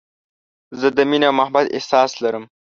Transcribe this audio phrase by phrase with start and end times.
[0.79, 2.39] زه د مینې او محبت احساسات لري.